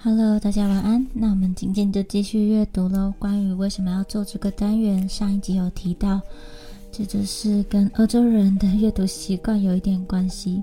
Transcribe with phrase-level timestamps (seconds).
[0.00, 1.04] Hello，大家晚安。
[1.12, 3.12] 那我们今天就继续阅读喽。
[3.18, 6.20] 关于为什么要做这个单元，上一集有提到，
[6.92, 10.62] 这就是跟欧洲人的阅读习惯有一点关系。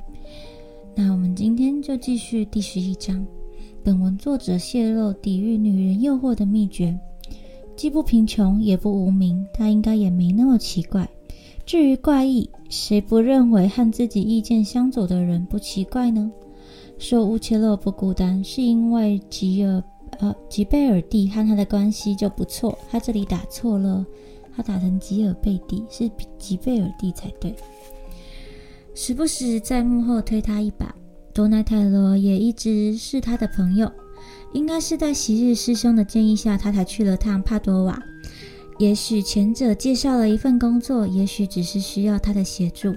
[0.96, 3.28] 那我们今天就继续第十一章。
[3.84, 6.98] 本文作者泄露抵御女人诱惑的秘诀，
[7.76, 11.06] 既不贫穷也不无名，他应该也没那么奇怪。
[11.66, 16.32] 至于怪异，谁不认为和自己意见相左的人不奇怪呢？
[16.98, 19.84] 说乌切洛不孤单，是因为吉尔
[20.20, 22.78] 呃吉贝尔蒂和他的关系就不错。
[22.90, 24.06] 他这里打错了，
[24.56, 27.56] 他打成吉尔贝蒂是吉贝尔蒂才对。
[28.94, 30.96] 时不时在幕后推他一把。
[31.34, 33.92] 多奈泰罗也一直是他的朋友，
[34.54, 38.02] 应该是在昔日师兄的建议下，他才去了趟帕多瓦。
[38.78, 42.94] 也许前者介绍了一份工作，也许只是需要他的协助。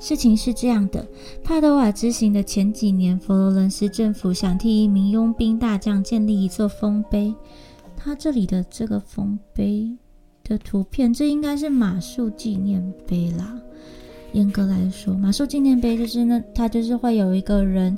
[0.00, 1.06] 事情是这样的：
[1.42, 7.34] 帕多瓦之行的前几年，佛罗伦斯政府想替一名佣兵大将建立一座丰碑。
[7.96, 9.96] 他这里的这个丰碑
[10.42, 13.58] 的图片，这应该是马术纪念碑啦。
[14.32, 17.96] 严格来说，马术纪念碑就是那，它就是会有一个人，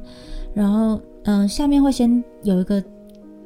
[0.55, 2.85] 然后嗯，下面会先有一个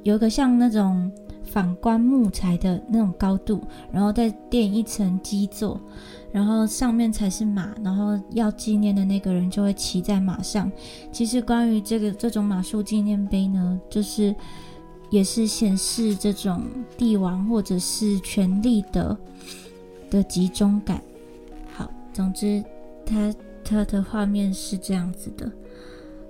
[0.03, 1.11] 有一个像那种
[1.51, 3.61] 反观木材的那种高度，
[3.93, 5.81] 然后再垫一层基座。
[6.33, 10.71] 然后上面才是马，然后要纪念的那个人就会骑在马上。
[11.11, 14.33] 其实关于这个这种马术纪念碑呢，就是
[15.11, 16.62] 也是显示这种
[16.97, 19.17] 帝王或者是权力的
[20.09, 21.03] 的集中感。
[21.73, 22.62] 好，总之
[23.05, 23.34] 他
[23.65, 25.51] 他的画面是这样子的。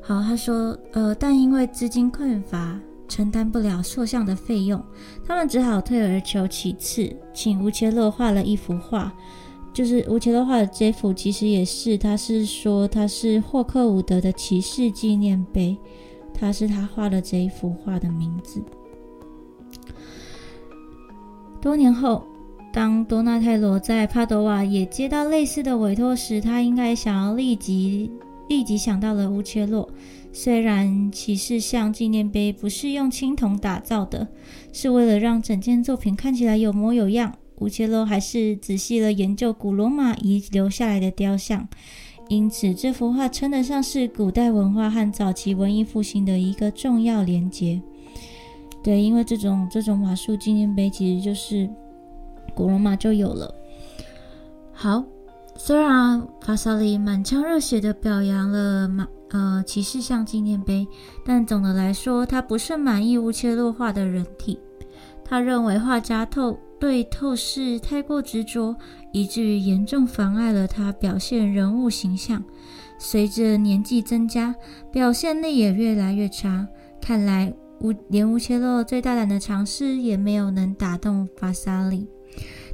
[0.01, 4.81] 好，他说，呃，但因为资金匮乏，承担不了塑像的费用，
[5.27, 9.13] 他们只好退而求其次，请乌切洛画了一幅画。
[9.73, 15.77] 就是吴切洛画的这幅，其实也是，他是说他是霍克伍德的骑士纪念碑，
[16.33, 18.63] 他是他画的这一幅画的名字。
[21.61, 22.25] 多年后，
[22.73, 28.11] 当多纳泰罗在帕多瓦也接到类似的委托时，他应该想要立即
[28.49, 29.89] 立即想到了乌切洛。
[30.33, 34.29] 虽然骑士像纪念碑不是用青铜打造的，
[34.73, 37.35] 是为了让整件作品看起来有模有样。
[37.57, 41.69] 乌切洛还是仔细了研究古罗马遗留下来的雕像，
[42.29, 47.83] 因此这幅画称得上是古代文化和早期文艺复兴的一个重要连接。
[48.83, 51.69] 对，因为这种这种马术纪念碑其实就是
[52.55, 53.55] 古罗马就有了。
[54.73, 55.05] 好，
[55.55, 60.87] 虽然法萨里满腔热血地表扬了马呃骑士像纪念碑，
[61.25, 64.59] 但总的来说，他不甚满意乌切洛画的人体。
[65.25, 66.59] 他认为画家透。
[66.81, 68.75] 对透视太过执着，
[69.13, 72.43] 以至于严重妨碍了他表现人物形象。
[72.99, 74.55] 随着年纪增加，
[74.91, 76.67] 表现力也越来越差。
[76.99, 82.09] 看来乌连乌切洛最大胆的尝试也没有能打动法萨里。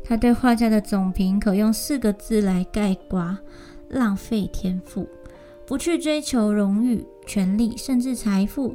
[0.04, 3.36] 他对画家的总评可用四个字来概括：
[3.88, 5.08] 浪费天赋。
[5.66, 8.74] 不去追求荣誉、权力，甚至财富。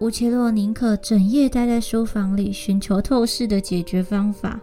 [0.00, 4.60] 乌切洛宁可整夜待在书房里，寻求透视的解决方法。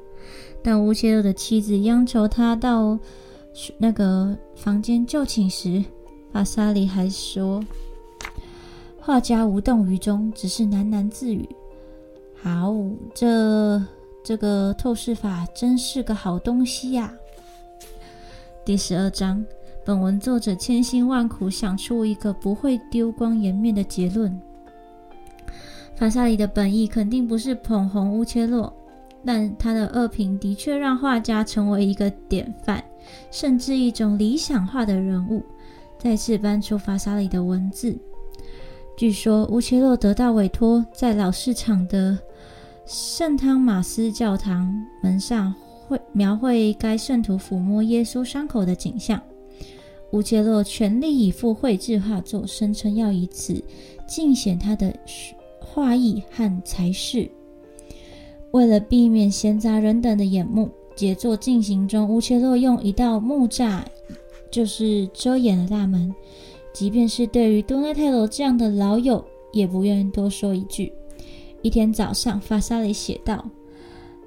[0.63, 2.97] 但乌切洛的妻子央求他到
[3.77, 5.83] 那个房间就寝时，
[6.31, 7.61] 法萨里还说
[8.97, 11.47] ：“画家无动于衷，只是喃喃自语。”
[12.41, 12.73] 好，
[13.13, 13.83] 这
[14.23, 17.13] 这个透视法真是个好东西呀！
[18.63, 19.45] 第十二章，
[19.85, 24.35] 本文作者千辛万苦想出一个不会丢光颜面的结论。
[25.95, 28.73] 法萨里的本意肯定不是捧红乌切洛，
[29.23, 32.83] 但他的恶评的确让画家成为一个典范，
[33.29, 35.43] 甚至一种理想化的人物。
[35.99, 37.95] 再次搬出法萨里的文字，
[38.97, 42.17] 据说乌切洛得到委托，在老市场的
[42.87, 44.73] 圣汤马斯教堂
[45.03, 45.53] 门上
[45.87, 49.21] 绘描绘该圣徒抚摸耶稣伤口的景象。
[50.11, 53.63] 乌切洛全力以赴绘制画作，声称要以此
[54.07, 54.93] 尽显他的。
[55.59, 57.29] 画艺和才识，
[58.51, 63.83] 为了避免闲杂人等的眼目，杰作进行中，乌切洛用一道木栅，
[64.49, 66.15] 就是遮掩了大门。
[66.71, 69.21] 即便是对于多奈泰罗这样的老友，
[69.51, 70.93] 也不愿意多说一句。
[71.61, 73.43] 一天早上，法沙里写道：“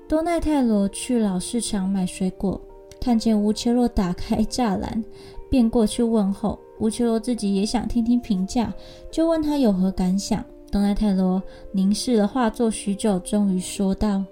[0.06, 2.60] 多奈泰罗去老市场买水果，
[3.00, 5.04] 看见乌切洛打开栅栏，
[5.50, 6.58] 便过去问候。
[6.80, 8.72] 乌切洛自己也想听听评价，
[9.10, 11.42] 就问他有何感想。”东奈泰罗
[11.72, 14.22] 凝视了画作许久，终于说道：“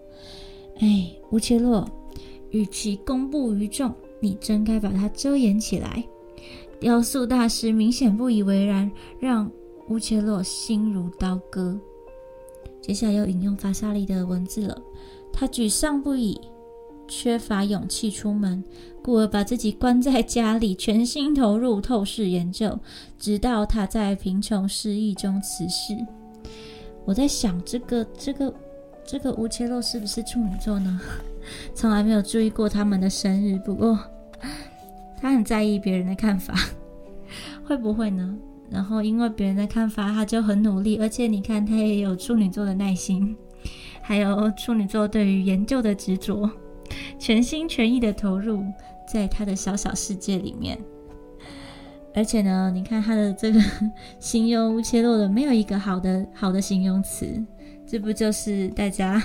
[0.81, 1.89] 哎，乌切洛，
[2.51, 6.05] 与其公布于众，你真该把它遮掩起来。”
[6.79, 9.51] 雕塑大师明显不以为然，让
[9.89, 11.75] 乌切洛心如刀割。
[12.83, 14.79] 接下来又引用法沙利的文字了。
[15.33, 16.39] 他沮丧不已，
[17.09, 18.63] 缺乏勇气出门，
[19.03, 22.79] 故而把自己关在家里，全心投入透视研究，
[23.19, 25.97] 直到他在贫穷失意中辞世。
[27.05, 28.55] 我在想，这个这个
[29.07, 31.01] 这个吴切洛是不是处女座呢？
[31.75, 33.97] 从来没有注意过他们的生日，不过
[35.21, 36.55] 他很在意别人的看法，
[37.65, 38.37] 会不会呢？
[38.69, 43.37] 然后因为别人的看法，他就很努力，而且你看他也有处女座的耐心，
[44.03, 46.51] 还有处女座对于研究的执着，
[47.27, 48.63] 全心全意的投入
[49.05, 50.79] 在他的小小世界里面。
[52.15, 53.61] 而且呢，你看他的这个
[54.21, 57.27] 形容切落的没有一个好的好的形容词，
[57.85, 59.21] 这不就是大家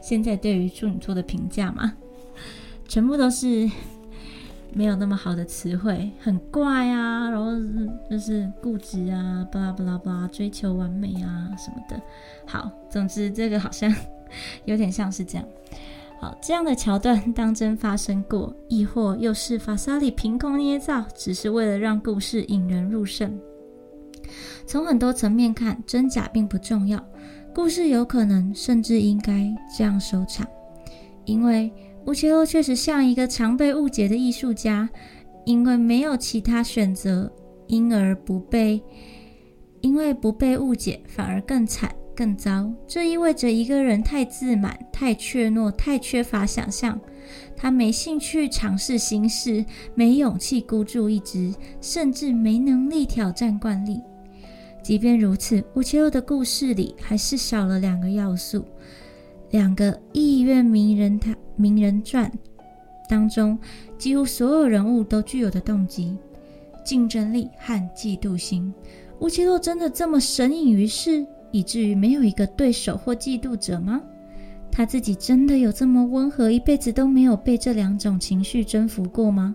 [0.00, 1.94] 现在对于处女座的评价吗？
[2.86, 3.68] 全部都是。
[4.74, 7.50] 没有那么好的词汇，很怪啊，然后
[8.08, 12.00] 就是固执啊，巴拉巴拉巴拉，追求完美啊什么的。
[12.46, 13.94] 好，总之这个好像
[14.64, 15.46] 有点像是这样。
[16.22, 23.36] 好，这样的桥段当真发生过，亦或又是法沙里凭空捏造，只是为了让故事引人入胜？
[24.64, 27.04] 从很多层面看，真假并不重要，
[27.52, 30.46] 故事有可能甚至应该这样收场，
[31.24, 31.72] 因为。
[32.06, 34.90] 乌切洛确实像一个常被误解的艺术家，
[35.44, 37.32] 因为没有其他选择，
[37.68, 38.82] 因而不被，
[39.82, 42.70] 因为不被误解，反而更惨更糟。
[42.86, 46.98] 这意味着一个人太自满、太怯懦、太缺乏想象，
[47.56, 49.64] 他没兴趣尝试新事，
[49.94, 54.00] 没勇气孤注一掷，甚至没能力挑战惯例。
[54.82, 58.64] 即便如此，乌切洛的故事里还是少了两个要素。
[59.50, 62.32] 两个意愿名人他名人传
[63.08, 63.58] 当中，
[63.98, 66.16] 几乎所有人物都具有的动机、
[66.84, 68.72] 竞争力和嫉妒心。
[69.20, 74.00] 乌切洛真的这么神隐于世，以至于没有一个对手或嫉妒者吗？
[74.72, 79.54] 他自己真的有这么温和，一辈子都没有被这两种情绪征服过吗？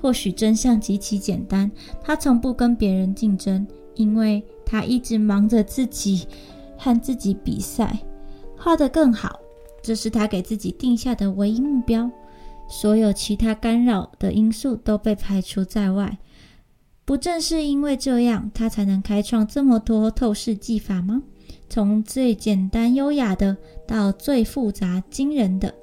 [0.00, 1.70] 或许真相极其简单，
[2.02, 6.26] 他从不跟别人竞争，因为他一直忙着自己
[6.78, 7.98] 和自己比赛。
[8.56, 9.38] 画得更好，
[9.82, 12.10] 这是他给自己定下的唯一目标。
[12.66, 16.16] 所有其他干扰的因素都被排除在外。
[17.10, 21.20] 不正是因为这样，他才能开创这么多透视技法吗？
[21.68, 25.74] 从最简单优雅的到最复杂惊人的。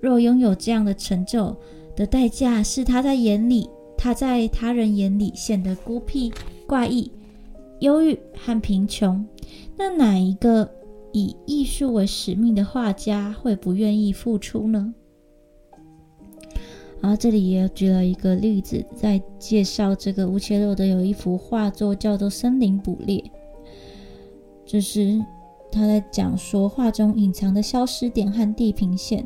[0.00, 1.56] 若拥有这样的成就
[1.96, 3.68] 的代价是他在眼里，
[3.98, 6.32] 他在他人眼里显得孤僻、
[6.68, 7.10] 怪异、
[7.80, 9.26] 忧郁和贫穷，
[9.76, 10.70] 那哪一个？
[11.12, 14.94] 以艺术为使命的画家会不愿意付出呢？
[17.00, 23.18] 然后这里也举了一个例子，在介绍这个乌切洛的有一幅画作叫做《森林捕猎》，
[24.64, 25.22] 就是
[25.70, 29.24] 他在讲说画中隐藏的消失点和地平线，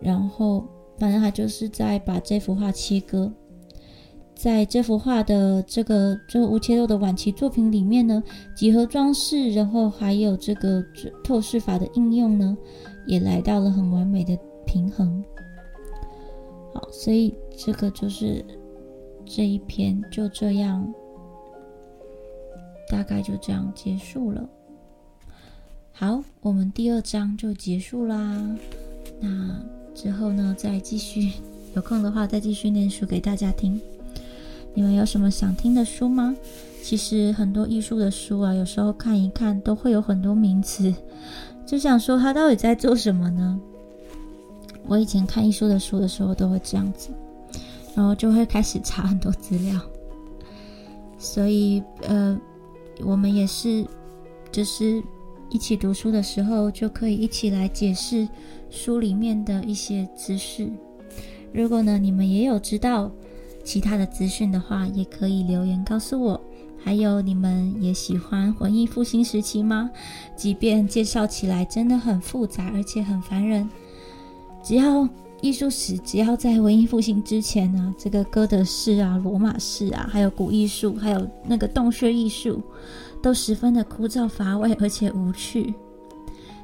[0.00, 0.64] 然后
[0.96, 3.30] 反正他就是在把这幅画切割。
[4.34, 8.22] 在这幅画的这个这个乌切洛的晚期作品里面呢，
[8.56, 10.82] 几何装饰，然后还有这个
[11.22, 12.56] 透视法的应用呢，
[13.06, 14.34] 也来到了很完美的
[14.64, 15.22] 平衡。
[16.90, 18.44] 所以这个就是
[19.24, 20.92] 这一篇就这样，
[22.88, 24.48] 大概就这样结束了。
[25.92, 28.56] 好，我们第二章就结束啦。
[29.20, 29.60] 那
[29.94, 31.32] 之后呢，再继续
[31.74, 33.80] 有空的话，再继续念书给大家听。
[34.72, 36.34] 你们有什么想听的书吗？
[36.82, 40.94] 其实很多艺术的书啊，有时候看一看都会有很多名词，
[41.66, 43.60] 就想说他到底在做什么呢？
[44.86, 47.10] 我以前看艺术的书的时候都会这样子，
[47.94, 49.80] 然后就会开始查很多资料。
[51.18, 52.38] 所以呃，
[53.04, 53.86] 我们也是，
[54.50, 55.02] 就是
[55.50, 58.28] 一起读书的时候就可以一起来解释
[58.70, 60.70] 书里面的一些知识。
[61.52, 63.10] 如果呢，你们也有知道。
[63.62, 66.40] 其他的资讯的话，也可以留言告诉我。
[66.82, 69.90] 还有，你们也喜欢文艺复兴时期吗？
[70.34, 73.68] 即便介绍起来真的很复杂，而且很烦人，
[74.62, 75.08] 只要
[75.40, 82.62] 艺术史，只要在文艺复兴之前呢，这个哥德式啊、罗马式啊，还有古艺术，还有那个洞穴艺术，
[83.22, 85.74] 都十分的枯燥乏味，而且无趣。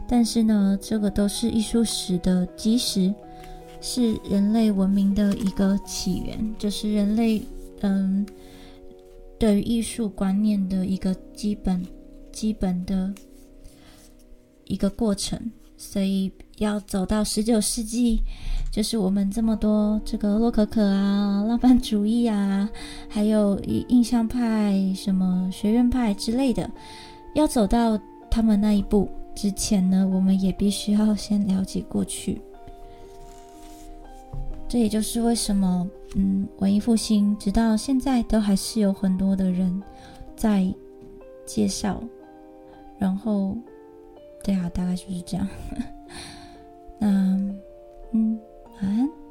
[0.08, 3.14] 但是呢，这个都是艺术史的基石。
[3.78, 7.42] 是人类文明的一个起源，就是人类
[7.82, 8.26] 嗯
[9.38, 11.86] 对于艺术观念的一个基本
[12.32, 13.14] 基本的
[14.64, 15.38] 一个过程。
[15.76, 18.20] 所以要走到十九世纪，
[18.72, 22.68] 就是我们这么多这个洛可可啊、浪漫主义啊，
[23.08, 26.70] 还有印象派、什么学院派之类的，
[27.34, 27.98] 要走到。
[28.28, 32.38] 他们那一步之前呢，我们也必须要先了解过去。
[34.68, 39.82] 这也就是为什么，嗯，文艺复兴直到现在都还是有很多的人
[40.36, 40.70] 在
[41.46, 41.98] 介绍，
[42.98, 43.56] 然后，
[44.46, 45.48] 对啊大概就是这样。
[47.00, 47.08] 那
[48.12, 49.25] 嗯晚安。